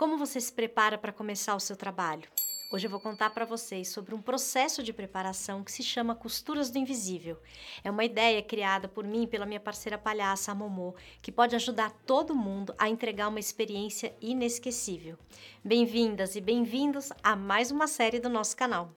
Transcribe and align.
Como 0.00 0.16
você 0.16 0.40
se 0.40 0.50
prepara 0.50 0.96
para 0.96 1.12
começar 1.12 1.54
o 1.54 1.60
seu 1.60 1.76
trabalho? 1.76 2.26
Hoje 2.72 2.86
eu 2.86 2.90
vou 2.90 2.98
contar 2.98 3.28
para 3.28 3.44
vocês 3.44 3.88
sobre 3.88 4.14
um 4.14 4.22
processo 4.22 4.82
de 4.82 4.94
preparação 4.94 5.62
que 5.62 5.70
se 5.70 5.82
chama 5.82 6.14
Costuras 6.14 6.70
do 6.70 6.78
Invisível. 6.78 7.36
É 7.84 7.90
uma 7.90 8.02
ideia 8.02 8.42
criada 8.42 8.88
por 8.88 9.04
mim 9.04 9.24
e 9.24 9.26
pela 9.26 9.44
minha 9.44 9.60
parceira 9.60 9.98
palhaça, 9.98 10.52
a 10.52 10.54
Momô, 10.54 10.94
que 11.20 11.30
pode 11.30 11.54
ajudar 11.54 11.90
todo 12.06 12.34
mundo 12.34 12.74
a 12.78 12.88
entregar 12.88 13.28
uma 13.28 13.40
experiência 13.40 14.16
inesquecível. 14.22 15.18
Bem-vindas 15.62 16.34
e 16.34 16.40
bem-vindos 16.40 17.10
a 17.22 17.36
mais 17.36 17.70
uma 17.70 17.86
série 17.86 18.18
do 18.18 18.30
nosso 18.30 18.56
canal. 18.56 18.94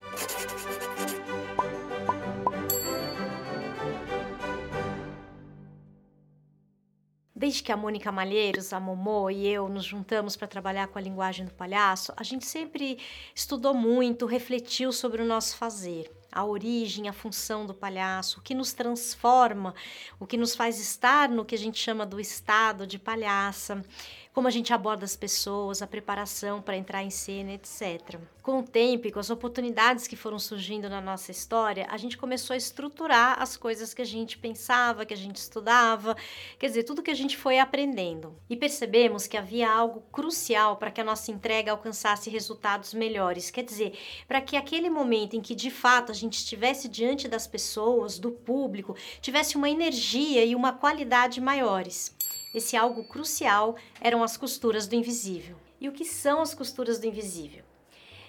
Desde 7.44 7.62
que 7.62 7.74
a 7.74 7.76
Mônica 7.76 8.10
Malheiros, 8.10 8.72
a 8.72 8.80
Momô 8.80 9.30
e 9.30 9.46
eu 9.46 9.68
nos 9.68 9.84
juntamos 9.84 10.38
para 10.38 10.48
trabalhar 10.48 10.88
com 10.88 10.98
a 10.98 11.02
linguagem 11.02 11.46
do 11.46 11.52
palhaço, 11.52 12.14
a 12.16 12.24
gente 12.24 12.46
sempre 12.46 12.98
estudou 13.36 13.74
muito, 13.74 14.26
refletiu 14.26 14.94
sobre 14.94 15.22
o 15.22 15.26
nosso 15.26 15.58
fazer 15.58 16.10
a 16.32 16.46
origem, 16.46 17.08
a 17.08 17.14
função 17.14 17.66
do 17.66 17.74
palhaço, 17.74 18.40
o 18.40 18.42
que 18.42 18.56
nos 18.56 18.74
transforma, 18.74 19.76
o 20.20 20.26
que 20.26 20.38
nos 20.38 20.56
faz 20.56 20.80
estar 20.80 21.30
no 21.30 21.46
que 21.46 21.54
a 21.54 21.58
gente 21.58 21.78
chama 21.78 22.06
do 22.06 22.20
estado 22.20 22.88
de 22.88 22.98
palhaça 22.98 23.84
como 24.34 24.48
a 24.48 24.52
gente 24.52 24.74
aborda 24.74 25.06
as 25.06 25.16
pessoas, 25.16 25.82
a 25.82 25.88
preparação 25.88 26.62
para 26.62 26.76
entrar 26.76 27.04
em 27.04 27.12
cena, 27.12 27.54
etc. 27.54 28.20
Com 28.42 28.60
o 28.60 28.64
tempo 28.64 29.08
e 29.08 29.12
com 29.12 29.20
as 29.20 29.30
oportunidades 29.30 30.08
que 30.08 30.16
foram 30.16 30.40
surgindo 30.40 30.90
na 30.90 31.00
nossa 31.00 31.32
história, 31.32 31.86
a 31.90 31.98
gente 31.98 32.18
começou 32.18 32.56
a 32.56 32.58
estruturar 32.58 33.42
as 33.42 33.56
coisas 33.56 33.94
que 33.94 34.02
a 34.02 34.06
gente 34.06 34.38
pensava, 34.38 35.06
que 35.06 35.14
a 35.14 35.18
gente 35.18 35.38
estudava, 35.38 36.18
quer 36.58 36.68
dizer, 36.68 36.84
tudo 36.84 37.04
que 37.04 37.12
a 37.12 37.16
gente 37.16 37.38
foi 37.38 37.60
aprendendo. 37.60 38.36
E 38.50 38.58
percebemos 38.58 39.28
que 39.28 39.38
havia 39.38 39.72
algo 39.72 40.02
crucial 40.12 40.78
para 40.78 40.90
que 40.90 41.00
a 41.00 41.06
nossa 41.06 41.32
entrega 41.32 41.72
alcançasse 41.72 42.30
resultados 42.30 42.94
melhores, 42.94 43.52
quer 43.52 43.64
dizer, 43.64 43.98
para 44.28 44.42
que 44.42 44.58
aquele 44.58 44.90
momento 44.90 45.36
em 45.36 45.42
que 45.42 45.54
de 45.54 45.70
fato 45.70 46.12
a 46.12 46.16
gente 46.16 46.34
estivesse 46.34 46.88
diante 46.88 47.28
das 47.28 47.46
pessoas, 47.46 48.18
do 48.18 48.32
público, 48.32 48.96
tivesse 49.22 49.56
uma 49.56 49.70
energia 49.70 50.44
e 50.44 50.56
uma 50.56 50.74
qualidade 50.74 51.40
maiores. 51.40 52.14
Esse 52.54 52.78
algo 52.78 53.04
crucial 53.04 53.76
eram 54.00 54.24
as 54.24 54.38
costuras 54.38 54.88
do 54.88 54.96
invisível. 54.96 55.58
E 55.82 55.90
o 55.90 55.92
que 55.92 56.06
são 56.06 56.40
as 56.42 56.54
costuras 56.54 57.00
do 57.00 57.08
invisível? 57.08 57.64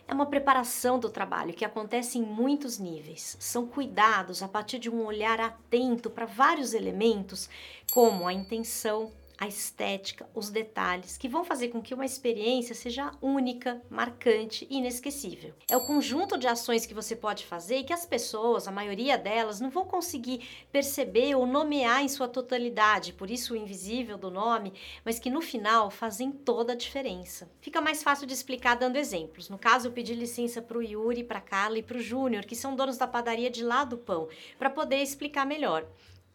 É 0.06 0.12
uma 0.12 0.27
preparação 0.27 0.98
do 0.98 1.08
trabalho 1.08 1.55
que 1.55 1.64
acontece 1.64 2.19
em 2.19 2.22
muitos 2.22 2.78
níveis. 2.78 3.36
São 3.41 3.66
cuidados 3.66 4.42
a 4.42 4.48
partir 4.48 4.78
de 4.78 4.91
um 4.91 5.05
olhar 5.05 5.41
atento 5.41 6.11
para 6.11 6.27
vários 6.27 6.75
elementos, 6.75 7.48
como 7.92 8.27
a 8.27 8.33
intenção, 8.33 9.12
a 9.38 9.46
estética, 9.46 10.28
os 10.34 10.50
detalhes, 10.50 11.16
que 11.16 11.28
vão 11.28 11.44
fazer 11.44 11.68
com 11.68 11.82
que 11.82 11.94
uma 11.94 12.04
experiência 12.04 12.74
seja 12.74 13.12
única, 13.20 13.82
marcante 13.91 14.66
e 14.70 14.78
inesquecível. 14.78 15.54
É 15.68 15.76
o 15.76 15.86
conjunto 15.86 16.38
de 16.38 16.46
ações 16.46 16.86
que 16.86 16.94
você 16.94 17.16
pode 17.16 17.44
fazer 17.44 17.78
e 17.78 17.84
que 17.84 17.92
as 17.92 18.06
pessoas, 18.06 18.68
a 18.68 18.72
maioria 18.72 19.18
delas, 19.18 19.60
não 19.60 19.70
vão 19.70 19.84
conseguir 19.84 20.46
perceber 20.70 21.34
ou 21.34 21.46
nomear 21.46 22.02
em 22.02 22.08
sua 22.08 22.28
totalidade, 22.28 23.12
por 23.12 23.30
isso 23.30 23.54
o 23.54 23.56
invisível 23.56 24.16
do 24.16 24.30
nome, 24.30 24.72
mas 25.04 25.18
que 25.18 25.30
no 25.30 25.41
final 25.41 25.91
fazem 25.91 26.30
toda 26.30 26.72
a 26.72 26.76
diferença. 26.76 27.50
Fica 27.60 27.80
mais 27.80 28.02
fácil 28.02 28.26
de 28.26 28.34
explicar 28.34 28.76
dando 28.76 28.96
exemplos. 28.96 29.48
No 29.48 29.58
caso, 29.58 29.88
eu 29.88 29.92
pedi 29.92 30.14
licença 30.14 30.62
para 30.62 30.78
o 30.78 30.82
Yuri, 30.82 31.24
para 31.24 31.41
Carla 31.41 31.78
e 31.78 31.82
para 31.82 31.98
o 31.98 32.02
Júnior, 32.02 32.44
que 32.44 32.56
são 32.56 32.76
donos 32.76 32.96
da 32.96 33.06
padaria 33.06 33.50
de 33.50 33.64
lá 33.64 33.84
do 33.84 33.98
pão, 33.98 34.28
para 34.58 34.70
poder 34.70 35.02
explicar 35.02 35.44
melhor. 35.44 35.86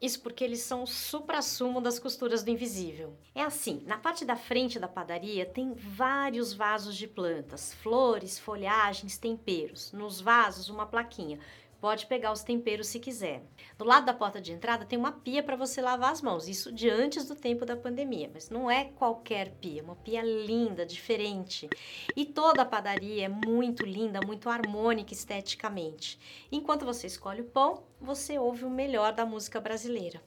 Isso 0.01 0.21
porque 0.21 0.45
eles 0.45 0.61
são 0.61 0.83
o 0.83 0.87
supra-sumo 0.87 1.81
das 1.81 1.99
costuras 1.99 2.41
do 2.41 2.49
invisível. 2.49 3.17
É 3.35 3.41
assim, 3.41 3.83
na 3.85 3.97
parte 3.97 4.23
da 4.23 4.37
frente 4.37 4.79
da 4.79 4.87
padaria 4.87 5.45
tem 5.45 5.73
vários 5.73 6.53
vasos 6.53 6.95
de 6.95 7.05
plantas, 7.05 7.73
flores, 7.73 8.39
folhagens, 8.39 9.17
temperos. 9.17 9.91
Nos 9.91 10.21
vasos, 10.21 10.69
uma 10.69 10.85
plaquinha 10.85 11.39
pode 11.79 12.05
pegar 12.05 12.31
os 12.31 12.43
temperos 12.43 12.87
se 12.87 12.99
quiser. 12.99 13.43
Do 13.77 13.85
lado 13.85 14.05
da 14.05 14.13
porta 14.13 14.41
de 14.41 14.51
entrada 14.51 14.85
tem 14.85 14.97
uma 14.99 15.11
pia 15.11 15.41
para 15.41 15.55
você 15.55 15.81
lavar 15.81 16.11
as 16.11 16.21
mãos, 16.21 16.47
isso 16.47 16.71
de 16.71 16.89
antes 16.89 17.25
do 17.25 17.35
tempo 17.35 17.65
da 17.65 17.75
pandemia, 17.75 18.29
mas 18.33 18.49
não 18.49 18.69
é 18.69 18.85
qualquer 18.85 19.51
pia, 19.55 19.83
uma 19.83 19.95
pia 19.95 20.21
linda, 20.21 20.85
diferente. 20.85 21.69
E 22.15 22.25
toda 22.25 22.61
a 22.61 22.65
padaria 22.65 23.25
é 23.25 23.29
muito 23.29 23.85
linda, 23.85 24.19
muito 24.25 24.49
harmônica 24.49 25.13
esteticamente. 25.13 26.19
Enquanto 26.51 26.85
você 26.85 27.07
escolhe 27.07 27.41
o 27.41 27.45
pão, 27.45 27.83
você 27.99 28.37
ouve 28.37 28.65
o 28.65 28.69
melhor 28.69 29.13
da 29.13 29.25
música 29.25 29.59
brasileira 29.59 30.21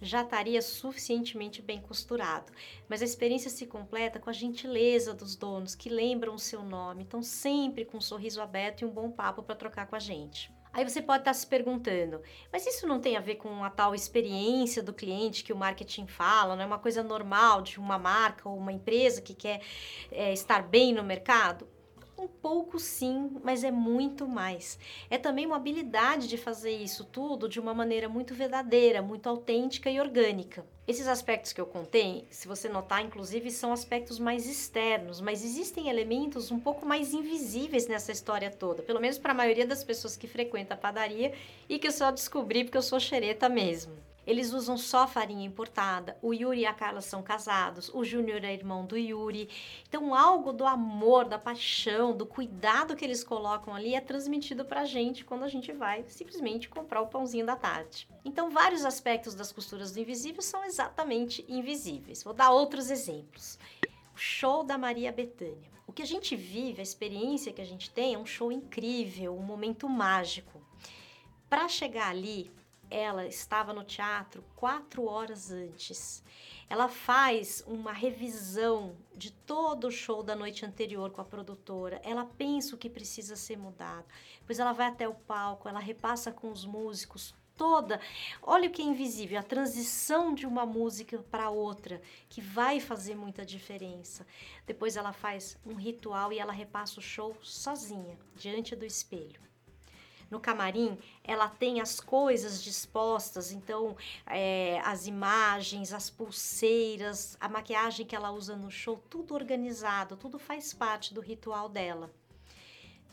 já 0.00 0.22
estaria 0.22 0.60
suficientemente 0.60 1.62
bem 1.62 1.80
costurado. 1.80 2.52
Mas 2.88 3.00
a 3.00 3.04
experiência 3.04 3.50
se 3.50 3.66
completa 3.66 4.18
com 4.18 4.28
a 4.28 4.34
gentileza 4.34 5.14
dos 5.14 5.34
donos 5.34 5.74
que 5.74 5.88
lembram 5.88 6.34
o 6.34 6.38
seu 6.38 6.62
nome, 6.62 7.04
estão 7.04 7.22
sempre 7.22 7.84
com 7.84 7.98
um 7.98 8.02
sorriso 8.02 8.40
aberto 8.40 8.82
e 8.82 8.84
um 8.84 8.90
bom 8.90 9.10
papo 9.10 9.42
para 9.42 9.56
trocar 9.56 9.86
com 9.86 9.96
a 9.96 10.00
gente. 10.00 10.52
Aí 10.74 10.82
você 10.82 11.00
pode 11.00 11.20
estar 11.20 11.32
se 11.32 11.46
perguntando, 11.46 12.20
mas 12.52 12.66
isso 12.66 12.84
não 12.84 13.00
tem 13.00 13.16
a 13.16 13.20
ver 13.20 13.36
com 13.36 13.62
a 13.62 13.70
tal 13.70 13.94
experiência 13.94 14.82
do 14.82 14.92
cliente 14.92 15.44
que 15.44 15.52
o 15.52 15.56
marketing 15.56 16.08
fala, 16.08 16.56
não 16.56 16.64
é 16.64 16.66
uma 16.66 16.80
coisa 16.80 17.00
normal 17.00 17.62
de 17.62 17.78
uma 17.78 17.96
marca 17.96 18.48
ou 18.48 18.58
uma 18.58 18.72
empresa 18.72 19.22
que 19.22 19.34
quer 19.34 19.60
é, 20.10 20.32
estar 20.32 20.64
bem 20.64 20.92
no 20.92 21.04
mercado? 21.04 21.68
Um 22.16 22.28
pouco 22.28 22.78
sim, 22.78 23.38
mas 23.42 23.64
é 23.64 23.72
muito 23.72 24.26
mais. 24.28 24.78
É 25.10 25.18
também 25.18 25.46
uma 25.46 25.56
habilidade 25.56 26.28
de 26.28 26.36
fazer 26.36 26.70
isso 26.70 27.04
tudo 27.04 27.48
de 27.48 27.58
uma 27.58 27.74
maneira 27.74 28.08
muito 28.08 28.34
verdadeira, 28.34 29.02
muito 29.02 29.28
autêntica 29.28 29.90
e 29.90 29.98
orgânica. 29.98 30.64
Esses 30.86 31.08
aspectos 31.08 31.52
que 31.52 31.60
eu 31.60 31.66
contei, 31.66 32.24
se 32.30 32.46
você 32.46 32.68
notar, 32.68 33.04
inclusive, 33.04 33.50
são 33.50 33.72
aspectos 33.72 34.20
mais 34.20 34.46
externos, 34.46 35.20
mas 35.20 35.44
existem 35.44 35.88
elementos 35.88 36.52
um 36.52 36.60
pouco 36.60 36.86
mais 36.86 37.12
invisíveis 37.12 37.88
nessa 37.88 38.12
história 38.12 38.50
toda, 38.50 38.82
pelo 38.82 39.00
menos 39.00 39.18
para 39.18 39.32
a 39.32 39.36
maioria 39.36 39.66
das 39.66 39.82
pessoas 39.82 40.16
que 40.16 40.28
frequentam 40.28 40.76
a 40.76 40.80
padaria 40.80 41.32
e 41.68 41.80
que 41.80 41.88
eu 41.88 41.92
só 41.92 42.12
descobri 42.12 42.62
porque 42.62 42.78
eu 42.78 42.82
sou 42.82 43.00
xereta 43.00 43.48
mesmo. 43.48 43.92
Eles 44.26 44.52
usam 44.52 44.76
só 44.76 45.06
farinha 45.06 45.46
importada. 45.46 46.16
O 46.22 46.32
Yuri 46.32 46.60
e 46.60 46.66
a 46.66 46.72
Carla 46.72 47.00
são 47.00 47.22
casados. 47.22 47.90
O 47.92 48.04
Júnior 48.04 48.44
é 48.44 48.52
irmão 48.52 48.86
do 48.86 48.96
Yuri. 48.96 49.48
Então, 49.88 50.14
algo 50.14 50.52
do 50.52 50.66
amor, 50.66 51.26
da 51.26 51.38
paixão, 51.38 52.16
do 52.16 52.26
cuidado 52.26 52.96
que 52.96 53.04
eles 53.04 53.22
colocam 53.22 53.74
ali 53.74 53.94
é 53.94 54.00
transmitido 54.00 54.64
pra 54.64 54.84
gente 54.84 55.24
quando 55.24 55.44
a 55.44 55.48
gente 55.48 55.72
vai 55.72 56.04
simplesmente 56.08 56.68
comprar 56.68 57.00
o 57.00 57.08
pãozinho 57.08 57.46
da 57.46 57.56
tarde. 57.56 58.08
Então, 58.24 58.50
vários 58.50 58.84
aspectos 58.84 59.34
das 59.34 59.52
costuras 59.52 59.92
do 59.92 60.00
invisível 60.00 60.42
são 60.42 60.64
exatamente 60.64 61.44
invisíveis. 61.48 62.22
Vou 62.22 62.32
dar 62.32 62.50
outros 62.50 62.90
exemplos. 62.90 63.58
O 64.14 64.18
show 64.18 64.64
da 64.64 64.78
Maria 64.78 65.12
Bethânia. 65.12 65.74
O 65.86 65.92
que 65.92 66.02
a 66.02 66.06
gente 66.06 66.34
vive, 66.34 66.80
a 66.80 66.82
experiência 66.82 67.52
que 67.52 67.60
a 67.60 67.64
gente 67.64 67.90
tem 67.90 68.14
é 68.14 68.18
um 68.18 68.24
show 68.24 68.50
incrível, 68.50 69.36
um 69.36 69.42
momento 69.42 69.88
mágico. 69.88 70.62
Para 71.48 71.68
chegar 71.68 72.08
ali, 72.08 72.50
ela 72.90 73.26
estava 73.26 73.72
no 73.72 73.84
teatro 73.84 74.44
quatro 74.54 75.04
horas 75.04 75.50
antes. 75.50 76.22
Ela 76.68 76.88
faz 76.88 77.62
uma 77.66 77.92
revisão 77.92 78.96
de 79.14 79.30
todo 79.30 79.88
o 79.88 79.90
show 79.90 80.22
da 80.22 80.34
noite 80.34 80.64
anterior 80.64 81.10
com 81.10 81.20
a 81.20 81.24
produtora. 81.24 82.00
Ela 82.04 82.24
pensa 82.24 82.74
o 82.74 82.78
que 82.78 82.88
precisa 82.88 83.36
ser 83.36 83.56
mudado. 83.56 84.06
Depois 84.40 84.58
ela 84.58 84.72
vai 84.72 84.88
até 84.88 85.08
o 85.08 85.14
palco, 85.14 85.68
ela 85.68 85.80
repassa 85.80 86.32
com 86.32 86.50
os 86.50 86.64
músicos 86.64 87.34
toda. 87.56 88.00
Olha 88.42 88.68
o 88.68 88.72
que 88.72 88.82
é 88.82 88.84
invisível, 88.84 89.38
a 89.38 89.42
transição 89.42 90.34
de 90.34 90.46
uma 90.46 90.66
música 90.66 91.18
para 91.30 91.50
outra, 91.50 92.00
que 92.28 92.40
vai 92.40 92.80
fazer 92.80 93.14
muita 93.14 93.44
diferença. 93.44 94.26
Depois 94.66 94.96
ela 94.96 95.12
faz 95.12 95.58
um 95.64 95.74
ritual 95.74 96.32
e 96.32 96.38
ela 96.38 96.52
repassa 96.52 96.98
o 96.98 97.02
show 97.02 97.36
sozinha, 97.42 98.18
diante 98.36 98.74
do 98.74 98.84
espelho 98.84 99.44
no 100.30 100.40
camarim, 100.40 100.98
ela 101.22 101.48
tem 101.48 101.80
as 101.80 102.00
coisas 102.00 102.62
dispostas, 102.62 103.52
então 103.52 103.96
é, 104.26 104.80
as 104.84 105.06
imagens, 105.06 105.92
as 105.92 106.10
pulseiras, 106.10 107.36
a 107.40 107.48
maquiagem 107.48 108.06
que 108.06 108.16
ela 108.16 108.30
usa 108.30 108.56
no 108.56 108.70
show, 108.70 109.02
tudo 109.08 109.34
organizado, 109.34 110.16
tudo 110.16 110.38
faz 110.38 110.72
parte 110.72 111.14
do 111.14 111.20
ritual 111.20 111.68
dela. 111.68 112.10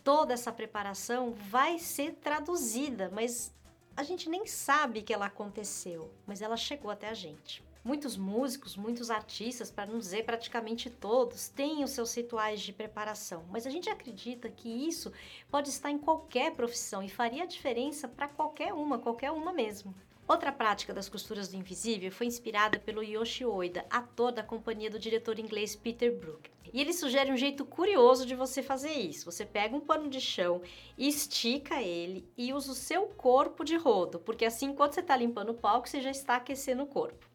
Toda 0.03 0.33
essa 0.33 0.51
preparação 0.51 1.31
vai 1.31 1.77
ser 1.77 2.13
traduzida, 2.15 3.11
mas 3.13 3.53
a 3.95 4.03
gente 4.03 4.29
nem 4.29 4.47
sabe 4.47 5.01
que 5.01 5.13
ela 5.13 5.27
aconteceu, 5.27 6.11
mas 6.25 6.41
ela 6.41 6.57
chegou 6.57 6.89
até 6.89 7.09
a 7.09 7.13
gente. 7.13 7.63
Muitos 7.83 8.15
músicos, 8.15 8.77
muitos 8.77 9.09
artistas, 9.09 9.71
para 9.71 9.89
não 9.89 9.97
dizer 9.97 10.23
praticamente 10.23 10.87
todos, 10.87 11.49
têm 11.49 11.83
os 11.83 11.89
seus 11.89 12.15
rituais 12.15 12.61
de 12.61 12.71
preparação, 12.71 13.43
mas 13.49 13.65
a 13.65 13.71
gente 13.71 13.89
acredita 13.89 14.47
que 14.49 14.69
isso 14.69 15.11
pode 15.49 15.69
estar 15.69 15.89
em 15.89 15.97
qualquer 15.97 16.53
profissão 16.53 17.01
e 17.01 17.09
faria 17.09 17.47
diferença 17.47 18.07
para 18.07 18.27
qualquer 18.27 18.71
uma, 18.71 18.99
qualquer 18.99 19.31
uma 19.31 19.51
mesmo. 19.51 19.95
Outra 20.27 20.51
prática 20.51 20.93
das 20.93 21.09
costuras 21.09 21.47
do 21.47 21.57
invisível 21.57 22.11
foi 22.11 22.27
inspirada 22.27 22.77
pelo 22.77 23.01
Yoshi 23.01 23.43
Oida, 23.43 23.83
ator 23.89 24.31
da 24.31 24.43
companhia 24.43 24.91
do 24.91 24.99
diretor 24.99 25.39
inglês 25.39 25.75
Peter 25.75 26.15
Brook. 26.15 26.51
E 26.71 26.79
ele 26.79 26.93
sugere 26.93 27.31
um 27.31 27.35
jeito 27.35 27.65
curioso 27.65 28.27
de 28.27 28.35
você 28.35 28.61
fazer 28.61 28.93
isso. 28.93 29.25
Você 29.25 29.43
pega 29.43 29.75
um 29.75 29.81
pano 29.81 30.07
de 30.07 30.21
chão, 30.21 30.61
estica 30.95 31.81
ele 31.81 32.29
e 32.37 32.53
usa 32.53 32.73
o 32.73 32.75
seu 32.75 33.07
corpo 33.07 33.63
de 33.63 33.75
rodo, 33.75 34.19
porque 34.19 34.45
assim, 34.45 34.67
enquanto 34.67 34.93
você 34.93 34.99
está 34.99 35.17
limpando 35.17 35.49
o 35.49 35.55
palco, 35.55 35.89
você 35.89 35.99
já 35.99 36.11
está 36.11 36.35
aquecendo 36.35 36.83
o 36.83 36.87
corpo. 36.87 37.30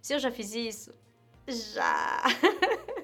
Se 0.00 0.14
eu 0.14 0.18
já 0.18 0.30
fiz 0.30 0.54
isso? 0.54 0.94
Já! 1.46 2.22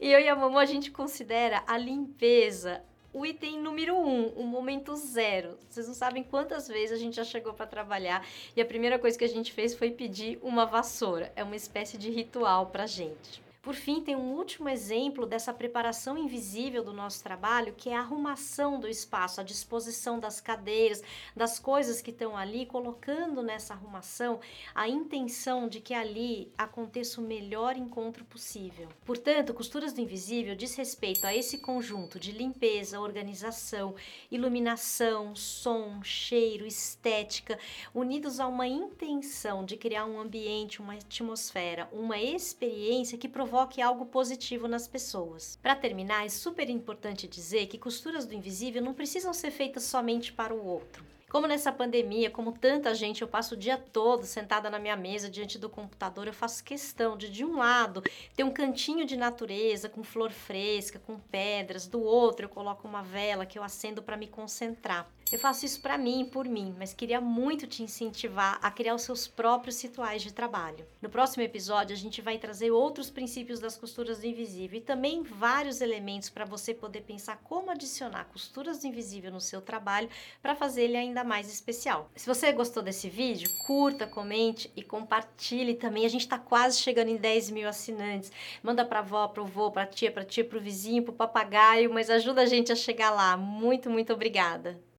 E 0.00 0.10
eu 0.10 0.18
e 0.18 0.28
a 0.30 0.34
mamãe, 0.34 0.62
a 0.62 0.66
gente 0.66 0.90
considera 0.90 1.62
a 1.66 1.76
limpeza 1.76 2.82
o 3.12 3.26
item 3.26 3.60
número 3.60 3.96
um, 3.96 4.28
o 4.28 4.44
momento 4.44 4.94
zero. 4.94 5.58
Vocês 5.68 5.86
não 5.86 5.94
sabem 5.94 6.22
quantas 6.22 6.68
vezes 6.68 6.92
a 6.92 6.96
gente 6.96 7.16
já 7.16 7.24
chegou 7.24 7.52
para 7.52 7.66
trabalhar 7.66 8.24
e 8.56 8.60
a 8.60 8.64
primeira 8.64 8.98
coisa 8.98 9.18
que 9.18 9.24
a 9.24 9.28
gente 9.28 9.52
fez 9.52 9.74
foi 9.74 9.90
pedir 9.90 10.38
uma 10.42 10.64
vassoura. 10.64 11.32
É 11.34 11.42
uma 11.42 11.56
espécie 11.56 11.98
de 11.98 12.10
ritual 12.10 12.66
para 12.66 12.86
gente. 12.86 13.42
Por 13.62 13.74
fim, 13.74 14.00
tem 14.00 14.16
um 14.16 14.36
último 14.38 14.70
exemplo 14.70 15.26
dessa 15.26 15.52
preparação 15.52 16.16
invisível 16.16 16.82
do 16.82 16.94
nosso 16.94 17.22
trabalho, 17.22 17.74
que 17.76 17.90
é 17.90 17.94
a 17.94 18.00
arrumação 18.00 18.80
do 18.80 18.88
espaço, 18.88 19.38
a 19.38 19.44
disposição 19.44 20.18
das 20.18 20.40
cadeiras, 20.40 21.02
das 21.36 21.58
coisas 21.58 22.00
que 22.00 22.10
estão 22.10 22.34
ali, 22.34 22.64
colocando 22.64 23.42
nessa 23.42 23.74
arrumação 23.74 24.40
a 24.74 24.88
intenção 24.88 25.68
de 25.68 25.78
que 25.78 25.92
ali 25.92 26.50
aconteça 26.56 27.20
o 27.20 27.24
melhor 27.24 27.76
encontro 27.76 28.24
possível. 28.24 28.88
Portanto, 29.04 29.52
Costuras 29.52 29.92
do 29.92 30.00
Invisível 30.00 30.56
diz 30.56 30.74
respeito 30.74 31.26
a 31.26 31.36
esse 31.36 31.58
conjunto 31.58 32.18
de 32.18 32.32
limpeza, 32.32 32.98
organização, 32.98 33.94
iluminação, 34.30 35.36
som, 35.36 36.02
cheiro, 36.02 36.66
estética, 36.66 37.58
unidos 37.94 38.40
a 38.40 38.46
uma 38.46 38.66
intenção 38.66 39.66
de 39.66 39.76
criar 39.76 40.06
um 40.06 40.18
ambiente, 40.18 40.80
uma 40.80 40.94
atmosfera, 40.94 41.90
uma 41.92 42.18
experiência 42.18 43.18
que 43.18 43.28
provoca 43.28 43.49
provoque 43.50 43.82
algo 43.82 44.06
positivo 44.06 44.68
nas 44.68 44.86
pessoas. 44.86 45.58
Para 45.60 45.74
terminar, 45.74 46.24
é 46.24 46.28
super 46.28 46.70
importante 46.70 47.26
dizer 47.26 47.66
que 47.66 47.78
costuras 47.78 48.24
do 48.24 48.32
invisível 48.32 48.80
não 48.80 48.94
precisam 48.94 49.34
ser 49.34 49.50
feitas 49.50 49.82
somente 49.82 50.32
para 50.32 50.54
o 50.54 50.64
outro. 50.64 51.04
Como 51.28 51.48
nessa 51.48 51.72
pandemia, 51.72 52.30
como 52.30 52.52
tanta 52.52 52.94
gente, 52.94 53.22
eu 53.22 53.28
passo 53.28 53.54
o 53.54 53.56
dia 53.56 53.76
todo 53.76 54.24
sentada 54.24 54.70
na 54.70 54.78
minha 54.78 54.94
mesa 54.94 55.28
diante 55.28 55.58
do 55.58 55.68
computador, 55.68 56.28
eu 56.28 56.32
faço 56.32 56.62
questão 56.62 57.16
de, 57.16 57.28
de 57.28 57.44
um 57.44 57.56
lado, 57.58 58.04
ter 58.36 58.44
um 58.44 58.52
cantinho 58.52 59.04
de 59.04 59.16
natureza 59.16 59.88
com 59.88 60.04
flor 60.04 60.30
fresca, 60.30 61.00
com 61.00 61.18
pedras, 61.18 61.88
do 61.88 62.00
outro 62.00 62.46
eu 62.46 62.50
coloco 62.50 62.86
uma 62.86 63.02
vela 63.02 63.44
que 63.44 63.58
eu 63.58 63.64
acendo 63.64 64.00
para 64.00 64.16
me 64.16 64.28
concentrar. 64.28 65.10
Eu 65.32 65.38
faço 65.38 65.64
isso 65.64 65.80
para 65.80 65.96
mim 65.96 66.22
e 66.22 66.24
por 66.24 66.48
mim, 66.48 66.74
mas 66.76 66.92
queria 66.92 67.20
muito 67.20 67.64
te 67.64 67.84
incentivar 67.84 68.58
a 68.60 68.68
criar 68.68 68.96
os 68.96 69.02
seus 69.02 69.28
próprios 69.28 69.80
rituais 69.80 70.22
de 70.22 70.32
trabalho. 70.32 70.84
No 71.00 71.08
próximo 71.08 71.44
episódio, 71.44 71.94
a 71.94 71.96
gente 71.96 72.20
vai 72.20 72.36
trazer 72.36 72.72
outros 72.72 73.10
princípios 73.10 73.60
das 73.60 73.76
costuras 73.76 74.18
do 74.18 74.26
invisível 74.26 74.78
e 74.78 74.82
também 74.82 75.22
vários 75.22 75.80
elementos 75.80 76.28
para 76.28 76.44
você 76.44 76.74
poder 76.74 77.02
pensar 77.02 77.36
como 77.44 77.70
adicionar 77.70 78.24
costuras 78.24 78.80
do 78.80 78.88
invisível 78.88 79.30
no 79.30 79.40
seu 79.40 79.62
trabalho 79.62 80.08
para 80.42 80.56
fazer 80.56 80.82
ele 80.82 80.96
ainda 80.96 81.22
mais 81.22 81.48
especial. 81.48 82.10
Se 82.16 82.26
você 82.26 82.50
gostou 82.50 82.82
desse 82.82 83.08
vídeo, 83.08 83.48
curta, 83.68 84.08
comente 84.08 84.68
e 84.74 84.82
compartilhe 84.82 85.74
também. 85.74 86.04
A 86.04 86.10
gente 86.10 86.22
está 86.22 86.40
quase 86.40 86.80
chegando 86.80 87.08
em 87.08 87.16
10 87.16 87.50
mil 87.50 87.68
assinantes. 87.68 88.32
Manda 88.64 88.84
para 88.84 88.98
avó, 88.98 89.28
para 89.28 89.44
o 89.44 89.46
vô, 89.46 89.70
para 89.70 89.86
tia, 89.86 90.10
para 90.10 90.24
tia, 90.24 90.44
para 90.44 90.58
o 90.58 90.60
vizinho, 90.60 91.04
para 91.04 91.12
o 91.12 91.16
papagaio, 91.16 91.88
mas 91.94 92.10
ajuda 92.10 92.42
a 92.42 92.46
gente 92.46 92.72
a 92.72 92.76
chegar 92.76 93.10
lá. 93.10 93.36
Muito, 93.36 93.88
muito 93.88 94.12
obrigada. 94.12 94.89